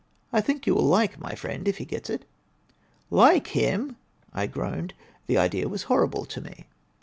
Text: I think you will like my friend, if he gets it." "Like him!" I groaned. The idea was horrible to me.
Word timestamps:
I 0.33 0.41
think 0.41 0.65
you 0.65 0.73
will 0.73 0.87
like 0.87 1.19
my 1.19 1.35
friend, 1.35 1.67
if 1.67 1.77
he 1.77 1.85
gets 1.85 2.09
it." 2.09 2.25
"Like 3.11 3.49
him!" 3.49 3.97
I 4.33 4.47
groaned. 4.47 4.95
The 5.27 5.37
idea 5.37 5.69
was 5.69 5.83
horrible 5.83 6.25
to 6.25 6.41
me. 6.41 6.65